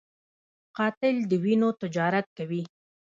[0.77, 2.63] قاتل د وینو تجارت کوي